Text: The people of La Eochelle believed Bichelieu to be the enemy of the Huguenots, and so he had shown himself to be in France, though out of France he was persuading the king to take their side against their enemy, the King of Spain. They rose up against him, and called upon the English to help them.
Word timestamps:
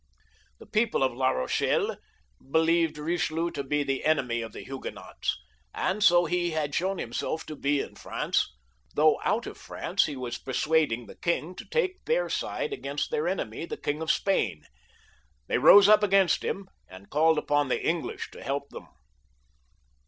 The 0.57 0.65
people 0.65 1.03
of 1.03 1.13
La 1.13 1.29
Eochelle 1.31 1.95
believed 2.49 2.95
Bichelieu 2.95 3.51
to 3.53 3.63
be 3.63 3.83
the 3.83 4.03
enemy 4.03 4.41
of 4.41 4.51
the 4.51 4.61
Huguenots, 4.63 5.37
and 5.75 6.03
so 6.03 6.25
he 6.25 6.49
had 6.49 6.73
shown 6.73 6.97
himself 6.97 7.45
to 7.45 7.55
be 7.55 7.81
in 7.81 7.93
France, 7.93 8.51
though 8.95 9.21
out 9.23 9.45
of 9.45 9.59
France 9.59 10.05
he 10.07 10.15
was 10.15 10.39
persuading 10.39 11.05
the 11.05 11.13
king 11.17 11.53
to 11.53 11.65
take 11.65 12.03
their 12.05 12.29
side 12.29 12.73
against 12.73 13.11
their 13.11 13.27
enemy, 13.27 13.67
the 13.67 13.77
King 13.77 14.01
of 14.01 14.09
Spain. 14.09 14.63
They 15.45 15.59
rose 15.59 15.87
up 15.87 16.01
against 16.01 16.43
him, 16.43 16.67
and 16.89 17.11
called 17.11 17.37
upon 17.37 17.67
the 17.67 17.79
English 17.79 18.31
to 18.31 18.41
help 18.41 18.69
them. 18.71 18.87